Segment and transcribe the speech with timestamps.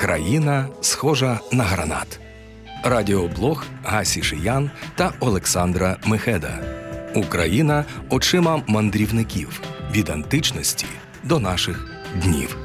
[0.00, 2.20] Країна схожа на гранат.
[2.84, 6.58] Радіоблог Гасі Шиян та Олександра Мехеда.
[7.14, 10.86] Україна очима мандрівників від античності
[11.24, 12.56] до наших днів.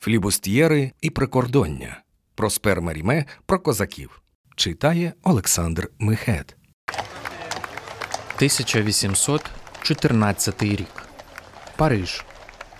[0.00, 2.00] Флібустьєри і прикордоння.
[2.34, 4.22] Проспер Маріме про козаків.
[4.56, 6.56] Читає Олександр Мехед.
[8.36, 11.06] 1814 рік.
[11.76, 12.24] Париж.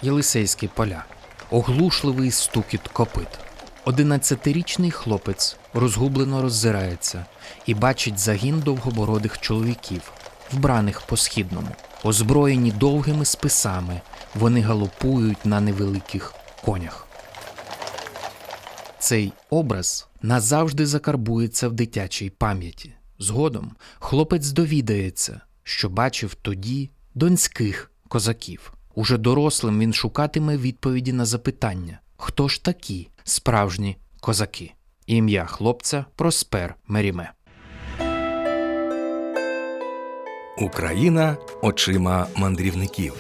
[0.03, 1.05] Єлисейські поля.
[1.51, 3.29] Оглушливий стукіт копит.
[3.89, 7.27] Одинадцятирічний хлопець розгублено роззирається
[7.67, 10.13] і бачить загін довгобородих чоловіків,
[10.53, 11.69] вбраних по східному,
[12.05, 14.01] озброєні довгими списами.
[14.35, 17.07] Вони галопують на невеликих конях.
[18.99, 22.93] Цей образ назавжди закарбується в дитячій пам'яті.
[23.19, 28.73] Згодом хлопець довідається, що бачив тоді донських козаків.
[28.95, 34.73] Уже дорослим він шукатиме відповіді на запитання, хто ж такі справжні козаки.
[35.07, 37.33] Ім'я хлопця Проспер Меріме.
[40.59, 43.15] Україна очима мандрівників.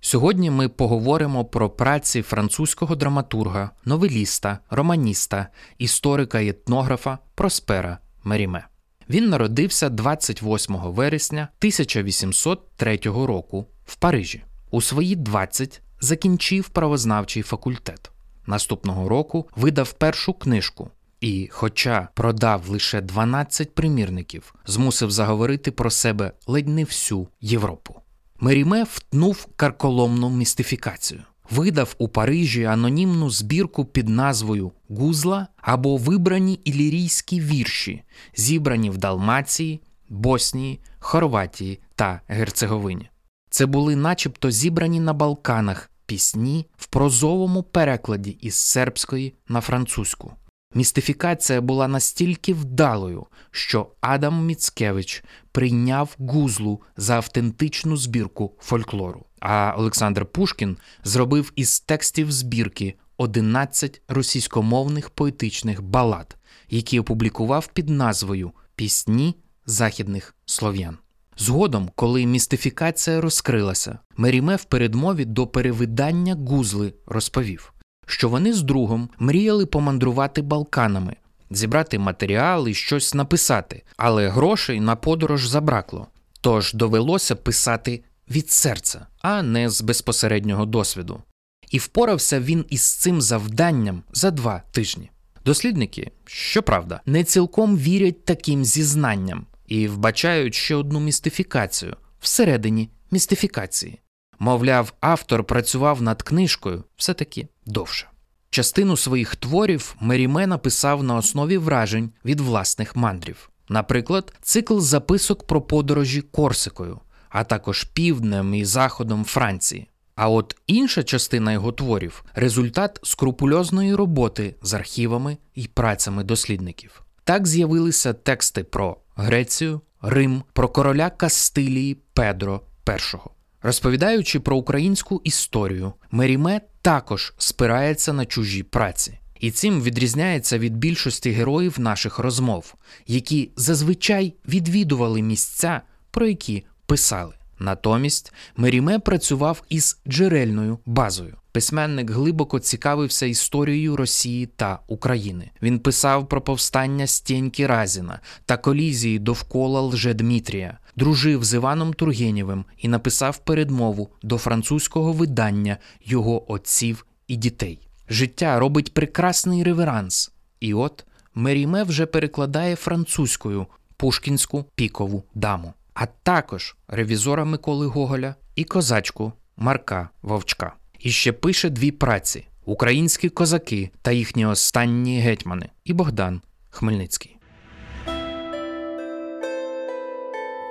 [0.00, 5.46] Сьогодні ми поговоримо про праці французького драматурга, новеліста, романіста,
[5.78, 8.66] історика і етнографа Проспера Меріме.
[9.10, 14.42] Він народився 28 вересня 1803 року в Парижі.
[14.70, 18.10] У свої 20 закінчив правознавчий факультет.
[18.46, 26.32] Наступного року видав першу книжку і, хоча продав лише 12 примірників, змусив заговорити про себе
[26.46, 27.94] ледь не всю Європу.
[28.40, 31.22] Меріме втнув карколомну містифікацію.
[31.50, 38.02] Видав у Парижі анонімну збірку під назвою Гузла або вибрані ілірійські вірші,
[38.36, 43.10] зібрані в Далмації, Боснії, Хорватії та Герцеговині.
[43.50, 50.32] Це були начебто зібрані на Балканах пісні в прозовому перекладі із сербської на французьку.
[50.74, 59.26] Містифікація була настільки вдалою, що Адам Міцкевич прийняв гузлу за автентичну збірку фольклору.
[59.40, 66.36] А Олександр Пушкін зробив із текстів збірки 11 російськомовних поетичних балад,
[66.68, 69.34] які опублікував під назвою Пісні
[69.66, 70.98] західних слов'ян.
[71.36, 77.72] Згодом, коли містифікація розкрилася, Меріме в передмові до перевидання гузли розповів,
[78.06, 81.16] що вони з другом мріяли помандрувати Балканами,
[81.50, 86.06] зібрати матеріал і щось написати, але грошей на подорож забракло.
[86.40, 91.22] Тож довелося писати від серця, а не з безпосереднього досвіду.
[91.70, 95.10] І впорався він із цим завданням за два тижні.
[95.44, 104.00] Дослідники, щоправда, не цілком вірять таким зізнанням і вбачають ще одну містифікацію всередині містифікації.
[104.38, 108.06] Мовляв, автор працював над книжкою все таки довше.
[108.50, 115.62] Частину своїх творів Меріме написав на основі вражень від власних мандрів, наприклад, цикл записок про
[115.62, 119.88] подорожі Корсикою, а також півднем і заходом Франції.
[120.14, 127.02] А от інша частина його творів результат скрупульозної роботи з архівами і працями дослідників.
[127.24, 133.18] Так з'явилися тексти про Грецію, Рим, про короля Кастилії Педро І.
[133.62, 139.18] Розповідаючи про українську історію, Меріме також спирається на чужі праці.
[139.40, 142.74] І цим відрізняється від більшості героїв наших розмов,
[143.06, 147.34] які зазвичай відвідували місця, про які писали.
[147.58, 151.39] Натомість Меріме працював із джерельною базою.
[151.52, 155.50] Письменник глибоко цікавився історією Росії та України.
[155.62, 162.88] Він писав про повстання Стєньки Разіна та колізії довкола Лжедмітрія, дружив з Іваном Тургенєвим і
[162.88, 167.88] написав передмову до французького видання його отців і дітей.
[168.08, 170.32] Життя робить прекрасний реверанс.
[170.60, 178.64] І от Меріме вже перекладає французькою пушкінську пікову даму а також ревізора Миколи Гоголя і
[178.64, 180.72] козачку Марка Вовчка.
[181.00, 187.36] І ще пише дві праці: Українські козаки та їхні останні гетьмани і Богдан Хмельницький.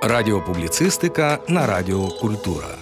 [0.04, 2.76] Радіопубліцистика на Радіо Культура.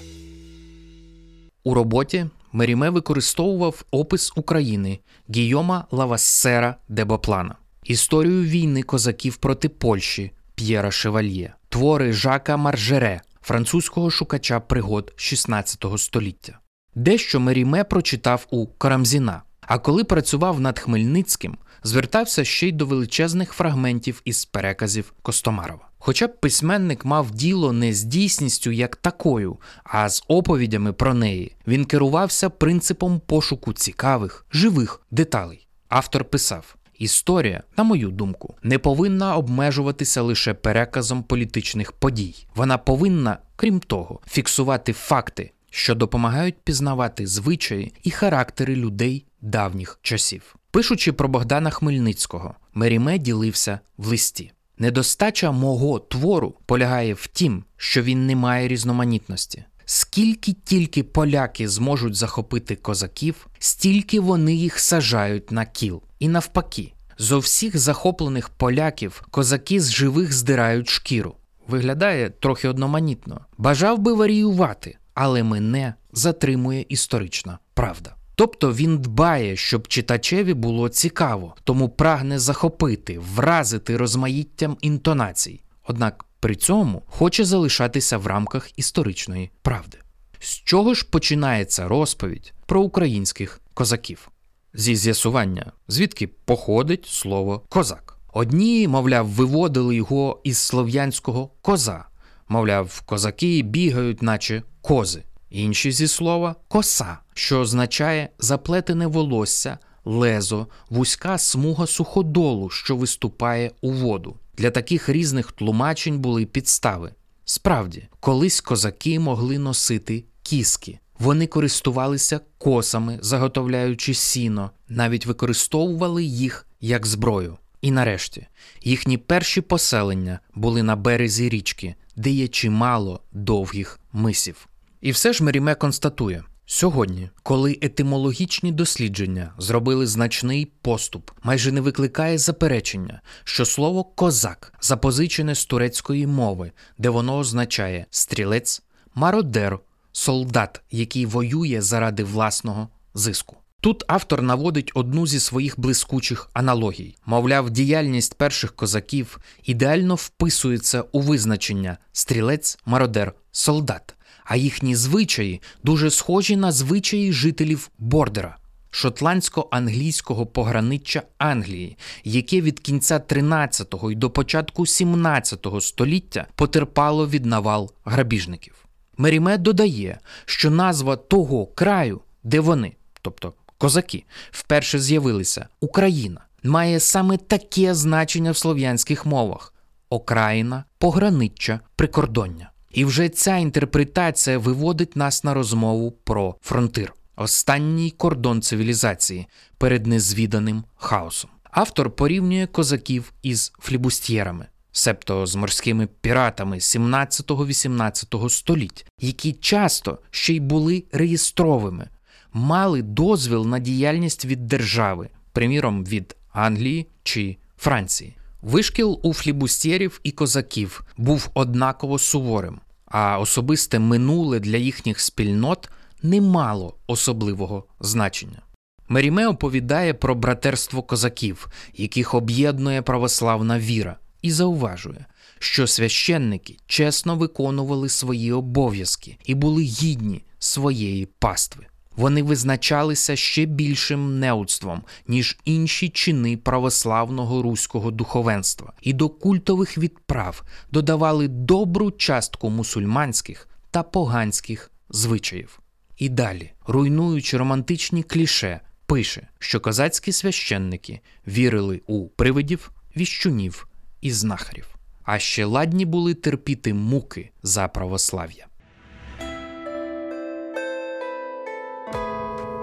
[1.63, 10.31] У роботі Меріме використовував опис України Гійома Лавассера де Боплана, історію війни козаків проти Польщі
[10.55, 16.59] П'єра Шевальє, твори Жака Маржере, французького шукача пригод XVI століття.
[16.97, 23.53] Дещо Меріме прочитав у Карамзіна, а коли працював над Хмельницьким, звертався ще й до величезних
[23.53, 25.87] фрагментів із переказів Костомарова.
[25.99, 31.55] Хоча б письменник мав діло не з дійсністю як такою, а з оповідями про неї,
[31.67, 35.67] він керувався принципом пошуку цікавих, живих деталей.
[35.89, 42.47] Автор писав: Історія, на мою думку, не повинна обмежуватися лише переказом політичних подій.
[42.55, 50.55] Вона повинна, крім того, фіксувати факти, що допомагають пізнавати звичаї і характери людей давніх часів.
[50.71, 54.51] Пишучи про Богдана Хмельницького, Меріме ділився в листі.
[54.77, 59.65] Недостача мого твору полягає в тім, що він не має різноманітності.
[59.85, 66.01] Скільки тільки поляки зможуть захопити козаків, стільки вони їх сажають на кіл.
[66.19, 71.35] І навпаки, зо всіх захоплених поляків козаки з живих здирають шкіру.
[71.67, 73.45] Виглядає трохи одноманітно.
[73.57, 78.15] Бажав би варіювати, але мене затримує історична правда.
[78.35, 85.61] Тобто він дбає, щоб читачеві було цікаво, тому прагне захопити, вразити розмаїттям інтонацій.
[85.87, 89.97] Однак при цьому хоче залишатися в рамках історичної правди.
[90.39, 94.29] З чого ж починається розповідь про українських козаків?
[94.73, 98.17] Зі з'ясування, звідки походить слово козак.
[98.33, 102.05] Одні, мовляв, виводили його із слов'янського коза,
[102.49, 105.23] мовляв, козаки бігають, наче кози.
[105.49, 113.91] Інші зі слова коса, що означає заплетене волосся, лезо, вузька смуга суходолу, що виступає у
[113.91, 114.35] воду.
[114.57, 117.11] Для таких різних тлумачень були підстави.
[117.45, 120.99] Справді, колись козаки могли носити кіски.
[121.19, 127.57] Вони користувалися косами, заготовляючи сіно, навіть використовували їх як зброю.
[127.81, 128.47] І нарешті
[128.81, 134.67] їхні перші поселення були на березі річки, де є чимало довгих мисів.
[135.01, 142.37] І все ж Меріме констатує: сьогодні, коли етимологічні дослідження зробили значний поступ, майже не викликає
[142.37, 148.81] заперечення, що слово козак запозичене з турецької мови, де воно означає стрілець,
[149.15, 149.79] мародер,
[150.11, 153.55] солдат, який воює заради власного зиску.
[153.81, 157.15] Тут автор наводить одну зі своїх блискучих аналогій.
[157.25, 166.11] Мовляв, діяльність перших козаків ідеально вписується у визначення стрілець, мародер, солдат а їхні звичаї дуже
[166.11, 168.57] схожі на звичаї жителів Бордера,
[168.91, 177.91] шотландсько-англійського пограниччя Англії, яке від кінця 13-го і до початку 17-го століття потерпало від навал
[178.05, 178.85] грабіжників.
[179.17, 187.37] Меріме додає, що назва того краю, де вони, тобто козаки, вперше з'явилися Україна, має саме
[187.37, 189.73] таке значення в слов'янських мовах
[190.09, 192.71] окраїна, пограниччя, прикордоння.
[192.91, 199.47] І вже ця інтерпретація виводить нас на розмову про фронтир, останній кордон цивілізації
[199.77, 201.49] перед незвіданим хаосом.
[201.71, 210.59] Автор порівнює козаків із флібустьєрами, себто з морськими піратами 17-18 століть, які часто ще й
[210.59, 212.07] були реєстровими,
[212.57, 218.35] мали дозвіл на діяльність від держави, приміром від Англії чи Франції.
[218.61, 225.89] Вишкіл у флібустєрів і козаків був однаково суворим, а особисте минуле для їхніх спільнот
[226.23, 228.61] не мало особливого значення.
[229.09, 235.25] Меріме оповідає про братерство козаків, яких об'єднує православна віра, і зауважує,
[235.59, 241.87] що священники чесно виконували свої обов'язки і були гідні своєї пастви.
[242.17, 250.63] Вони визначалися ще більшим неудством, ніж інші чини православного руського духовенства, і до культових відправ
[250.91, 255.79] додавали добру частку мусульманських та поганських звичаїв.
[256.17, 263.87] І далі, руйнуючи романтичні кліше, пише, що козацькі священники вірили у привидів, віщунів
[264.21, 268.67] і знахарів, а ще ладні були терпіти муки за православ'я.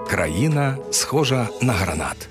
[0.09, 2.29] Країна схожа на гранат.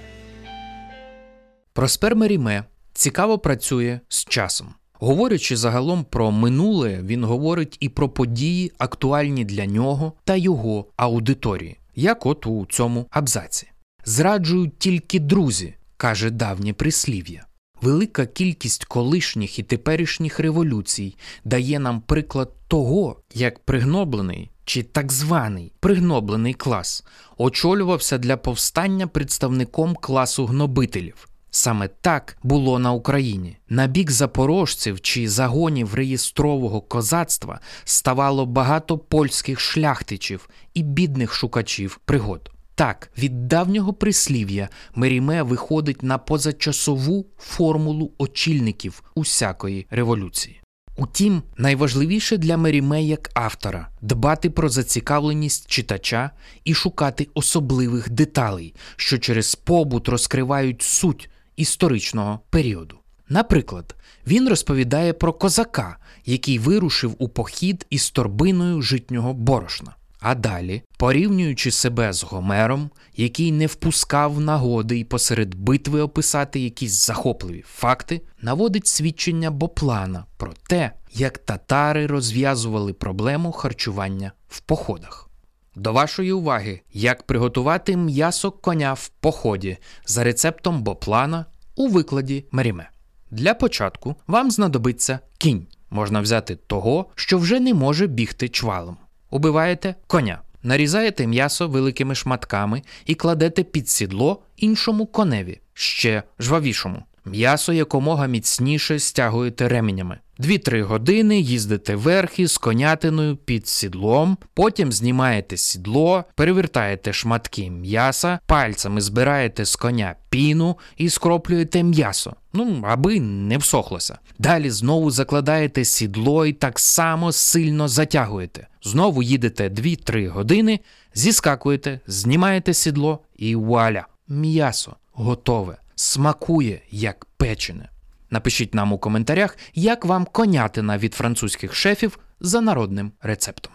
[1.72, 4.74] Проспер Меріме цікаво працює з часом.
[4.92, 11.78] Говорячи загалом про минуле, він говорить і про події, актуальні для нього та його аудиторії,
[11.94, 13.70] як от у цьому абзаці.
[14.04, 17.46] Зраджують тільки друзі, каже давнє прислів'я.
[17.82, 25.72] Велика кількість колишніх і теперішніх революцій дає нам приклад того, як пригноблений чи так званий
[25.80, 27.04] пригноблений клас
[27.36, 31.28] очолювався для повстання представником класу гнобителів.
[31.50, 33.56] Саме так було на Україні.
[33.68, 42.50] На бік запорожців чи загонів реєстрового козацтва ставало багато польських шляхтичів і бідних шукачів пригод.
[42.74, 50.60] Так, від давнього прислів'я Меріме виходить на позачасову формулу очільників усякої революції.
[50.96, 56.30] Утім, найважливіше для Меріме як автора дбати про зацікавленість читача
[56.64, 62.98] і шукати особливих деталей, що через побут розкривають суть історичного періоду.
[63.28, 63.94] Наприклад,
[64.26, 69.96] він розповідає про козака, який вирушив у похід із торбиною житнього борошна.
[70.26, 77.06] А далі, порівнюючи себе з Гомером, який не впускав нагоди і посеред битви описати якісь
[77.06, 85.30] захопливі факти, наводить свідчення Боплана про те, як татари розв'язували проблему харчування в походах.
[85.76, 89.76] До вашої уваги, як приготувати м'ясо коня в поході
[90.06, 92.90] за рецептом Боплана у викладі Меріме.
[93.30, 95.66] Для початку вам знадобиться кінь.
[95.90, 98.96] Можна взяти того, що вже не може бігти чвалом.
[99.34, 107.02] Убиваєте коня, нарізаєте м'ясо великими шматками і кладете під сідло іншому коневі, ще жвавішому.
[107.24, 110.18] М'ясо якомога міцніше стягуєте ременями.
[110.38, 119.00] Дві-три години їздите верхи з конятиною під сідлом, потім знімаєте сідло, перевертаєте шматки м'яса, пальцями
[119.00, 124.18] збираєте з коня піну і скроплюєте м'ясо, ну аби не всохлося.
[124.38, 128.66] Далі знову закладаєте сідло і так само сильно затягуєте.
[128.82, 130.80] Знову їдете 2-3 години,
[131.14, 134.06] зіскакуєте, знімаєте сідло і вуаля!
[134.28, 137.88] М'ясо готове, смакує як печене.
[138.34, 143.72] Напишіть нам у коментарях, як вам конятина від французьких шефів за народним рецептом.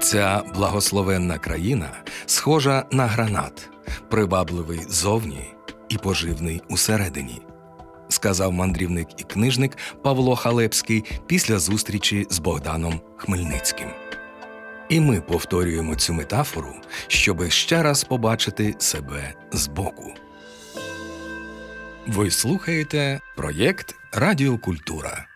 [0.00, 1.90] Ця благословенна країна
[2.26, 3.70] схожа на гранат,
[4.10, 5.54] привабливий зовні
[5.88, 7.42] і поживний усередині,
[8.08, 13.88] сказав мандрівник і книжник Павло Халепський після зустрічі з Богданом Хмельницьким.
[14.88, 16.74] І ми повторюємо цю метафору,
[17.06, 20.14] щоби ще раз побачити себе збоку.
[22.06, 25.26] Ви слухаєте проєкт Радіокультура.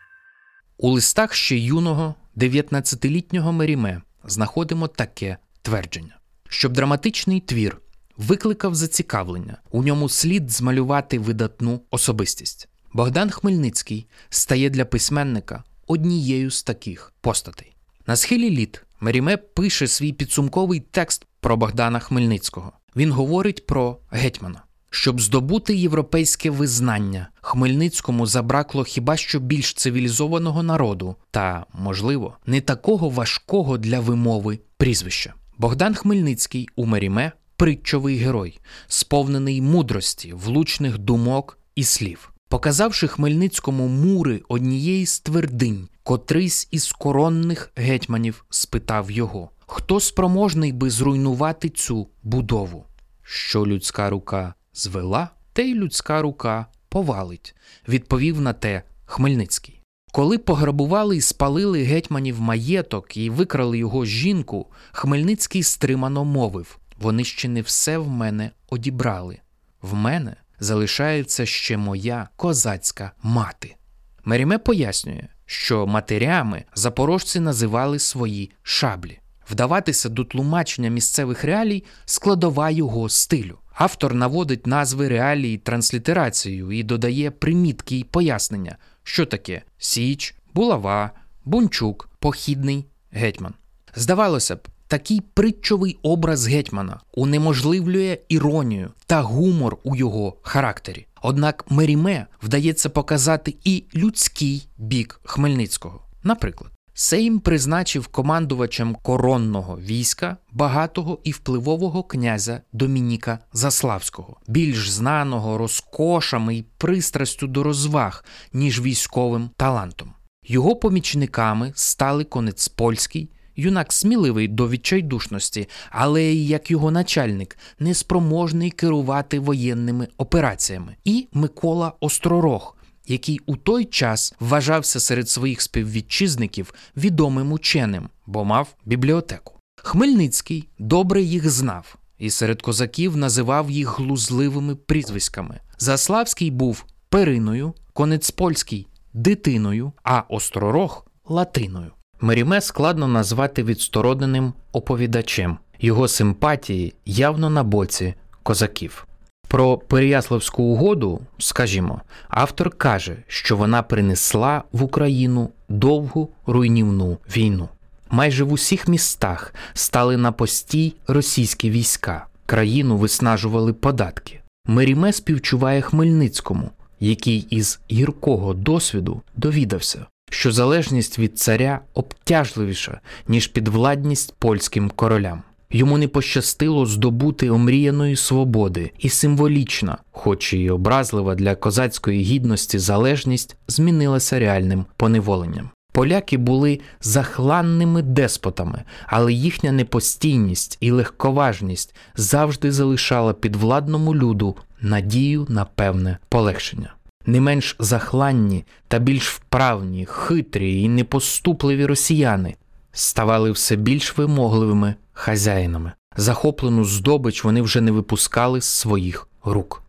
[0.79, 6.19] У листах ще юного 19-літнього Меріме знаходимо таке твердження:
[6.49, 7.79] щоб драматичний твір
[8.17, 12.69] викликав зацікавлення, у ньому слід змалювати видатну особистість.
[12.93, 17.77] Богдан Хмельницький стає для письменника однією з таких постатей.
[18.07, 22.73] На схилі літ Меріме пише свій підсумковий текст про Богдана Хмельницького.
[22.97, 24.66] Він говорить про гетьмана.
[24.99, 33.09] Щоб здобути європейське визнання, Хмельницькому забракло хіба що більш цивілізованого народу та, можливо, не такого
[33.11, 35.35] важкого для вимови прізвища.
[35.59, 42.33] Богдан Хмельницький у Меріме притчовий герой, сповнений мудрості, влучних думок і слів.
[42.49, 50.91] Показавши Хмельницькому мури однієї з твердинь, котрийсь із коронних гетьманів спитав його, хто спроможний би
[50.91, 52.85] зруйнувати цю будову?
[53.23, 57.55] Що людська рука звела, те й людська рука повалить,
[57.89, 59.83] відповів на те Хмельницький.
[60.13, 67.49] Коли пограбували і спалили гетьманів маєток і викрали його жінку, Хмельницький стримано мовив вони ще
[67.49, 69.39] не все в мене одібрали.
[69.83, 73.77] В мене залишається ще моя козацька мати.
[74.25, 79.19] Меріме пояснює, що матерями запорожці називали свої шаблі.
[79.51, 83.59] Вдаватися до тлумачення місцевих реалій складова його стилю.
[83.79, 91.11] Автор наводить назви реалій транслітерацією і додає примітки й пояснення, що таке Січ, Булава,
[91.45, 93.55] Бунчук, Похідний гетьман.
[93.95, 101.07] Здавалося б, такий притчовий образ гетьмана унеможливлює іронію та гумор у його характері.
[101.23, 106.03] Однак Меріме вдається показати і людський бік Хмельницького.
[106.23, 116.57] Наприклад, Сейм призначив командувачем коронного війська багатого і впливового князя Домініка Заславського, більш знаного розкошами
[116.57, 120.13] і пристрастю до розваг, ніж військовим талантом.
[120.47, 129.39] Його помічниками стали конець польський, юнак сміливий до відчайдушності, але як його начальник, неспроможний керувати
[129.39, 132.77] воєнними операціями, і Микола Остророг
[133.07, 139.61] який у той час вважався серед своїх співвітчизників відомим ученим, бо мав бібліотеку.
[139.83, 145.61] Хмельницький добре їх знав і серед козаків називав їх глузливими прізвиськами.
[145.79, 151.91] Заславський був периною, Конецпольський дитиною, а Остророг латиною.
[152.21, 155.59] Меріме складно назвати відстороненим оповідачем.
[155.81, 159.07] Його симпатії явно на боці козаків.
[159.49, 167.69] Про Переяславську угоду, скажімо, автор каже, що вона принесла в Україну довгу руйнівну війну.
[168.11, 174.41] Майже в усіх містах стали на постій російські війська, країну виснажували податки.
[174.67, 184.35] Меріме співчуває Хмельницькому, який із гіркого досвіду довідався, що залежність від царя обтяжливіша, ніж підвладність
[184.39, 185.43] польським королям.
[185.71, 193.57] Йому не пощастило здобути омріяної свободи, і символічна, хоч і образлива для козацької гідності залежність,
[193.69, 195.71] змінилася реальним поневоленням.
[195.93, 205.65] Поляки були захланними деспотами, але їхня непостійність і легковажність завжди залишала підвладному люду надію на
[205.65, 206.95] певне полегшення.
[207.27, 212.55] Не менш захланні та більш вправні, хитрі і непоступливі росіяни
[212.93, 215.93] ставали все більш вимогливими хазяїнами.
[216.17, 219.83] Захоплену здобич вони вже не випускали з своїх рук.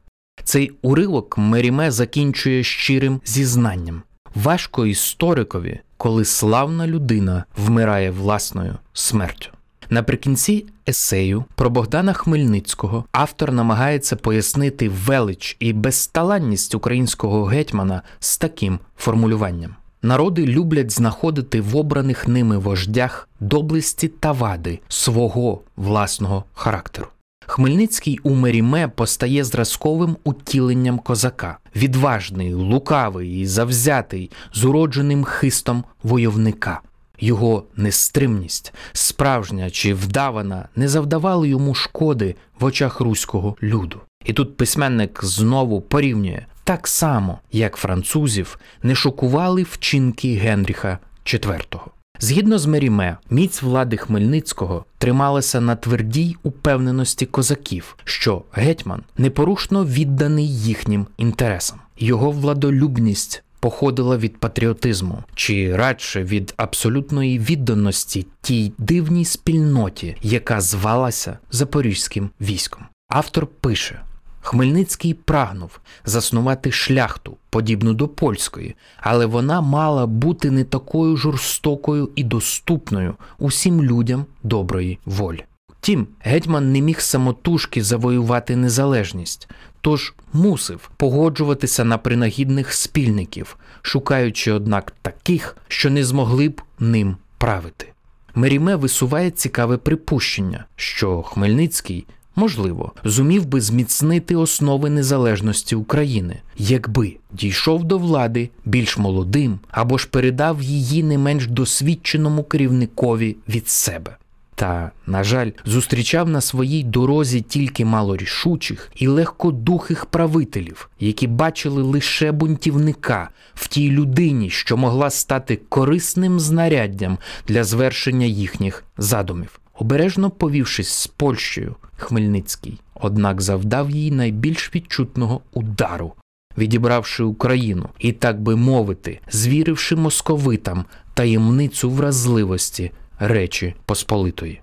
[0.43, 4.03] Цей уривок Меріме закінчує щирим зізнанням.
[4.35, 9.49] Важко історикові, коли славна людина вмирає власною смертю.
[9.89, 18.79] Наприкінці есею про Богдана Хмельницького автор намагається пояснити велич і безталанність українського гетьмана з таким
[18.97, 19.75] формулюванням.
[20.07, 27.07] Народи люблять знаходити в обраних ними вождях доблесті та вади свого власного характеру.
[27.45, 36.81] Хмельницький у Меріме постає зразковим утіленням козака, відважний, лукавий і завзятий, з уродженим хистом войовника.
[37.19, 43.99] Його нестримність, справжня чи вдавана, не завдавали йому шкоди в очах руського люду.
[44.25, 51.79] І тут письменник знову порівнює так само, як французів не шокували вчинки Генріха IV.
[52.19, 60.57] Згідно з Меріме, міць влади Хмельницького трималася на твердій упевненості козаків, що гетьман непорушно відданий
[60.57, 61.79] їхнім інтересам.
[61.97, 71.37] Його владолюбність походила від патріотизму, чи радше від абсолютної відданості тій дивній спільноті, яка звалася
[71.51, 72.85] Запорізьким військом.
[73.09, 74.01] Автор пише.
[74.47, 82.23] Хмельницький прагнув заснувати шляхту, подібну до польської, але вона мала бути не такою жорстокою і
[82.23, 85.45] доступною усім людям доброї волі.
[85.69, 89.49] Втім, гетьман не міг самотужки завоювати незалежність,
[89.81, 97.93] тож мусив погоджуватися на принагідних спільників, шукаючи, однак, таких, що не змогли б ним правити.
[98.35, 102.05] Меріме висуває цікаве припущення, що Хмельницький
[102.37, 110.07] можливо, зумів би зміцнити основи незалежності України, якби дійшов до влади більш молодим або ж
[110.11, 114.17] передав її не менш досвідченому керівникові від себе.
[114.55, 122.31] Та, на жаль, зустрічав на своїй дорозі тільки малорішучих і легкодухих правителів, які бачили лише
[122.31, 129.59] бунтівника в тій людині, що могла стати корисним знаряддям для звершення їхніх задумів.
[129.79, 136.13] Обережно повівшись з Польщею, Хмельницький, однак завдав їй найбільш відчутного удару,
[136.57, 144.61] відібравши Україну і, так би мовити, звіривши московитам таємницю вразливості Речі Посполитої.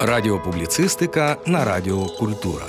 [0.00, 2.66] Радіопубліцистика на Радіо Культура.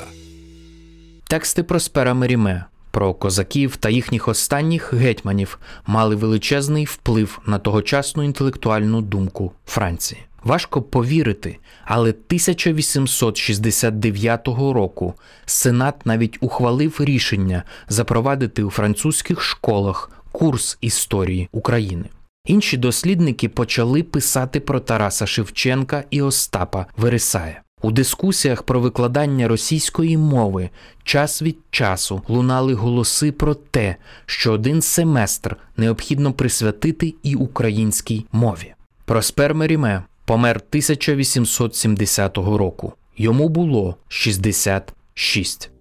[1.28, 9.02] Тексти Проспера Меріме про козаків та їхніх останніх гетьманів мали величезний вплив на тогочасну інтелектуальну
[9.02, 10.22] думку Франції.
[10.44, 15.14] Важко повірити, але 1869 року
[15.46, 22.06] Сенат навіть ухвалив рішення запровадити у французьких школах курс історії України.
[22.46, 27.62] Інші дослідники почали писати про Тараса Шевченка і Остапа Вересая.
[27.84, 30.70] У дискусіях про викладання російської мови
[31.04, 38.74] час від часу лунали голоси про те, що один семестр необхідно присвятити і українській мові.
[39.06, 42.94] Проспер Меріме помер 1870 року.
[43.18, 45.72] Йому було 66.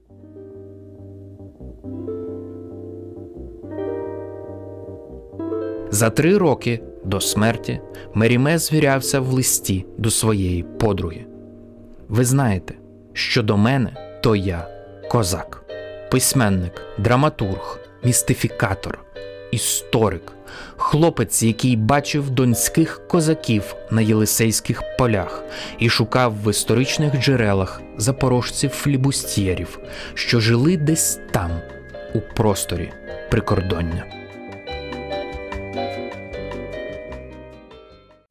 [5.91, 7.81] За три роки до смерті
[8.15, 11.30] Меріме звірявся в листі до своєї подруги.
[12.11, 12.75] Ви знаєте,
[13.13, 14.69] що до мене то я
[15.11, 15.65] козак,
[16.11, 18.99] письменник, драматург, містифікатор,
[19.51, 20.33] історик,
[20.77, 25.45] хлопець, який бачив донських козаків на Єлисейських полях
[25.79, 29.79] і шукав в історичних джерелах запорожців флібустєрів,
[30.15, 31.51] що жили десь там,
[32.15, 32.93] у просторі
[33.31, 34.05] прикордоння.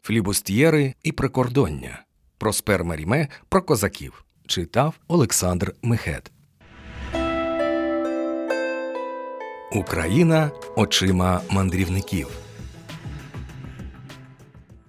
[0.02, 2.00] Флібустьєри і прикордоння.
[2.40, 4.26] Проспер Маріме про козаків.
[4.48, 6.32] Читав Олександр Мехет.
[9.72, 12.28] Україна очима мандрівників.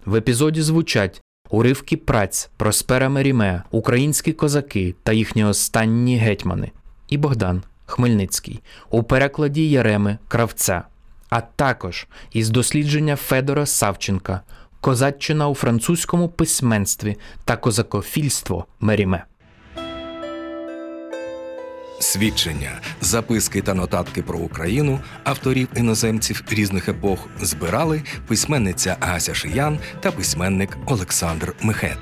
[0.04, 6.72] В епізоді звучать уривки праць Проспера Меріме, українські козаки та їхні останні гетьмани
[7.08, 10.82] і Богдан Хмельницький у перекладі Єреми Кравця,
[11.30, 14.40] а також із дослідження Федора Савченка
[14.80, 19.24] Козаччина у французькому письменстві та козакофільство Меріме.
[22.00, 30.12] Свідчення, записки та нотатки про Україну авторів іноземців різних епох збирали письменниця Ася Шиян та
[30.12, 31.98] письменник Олександр Мехет.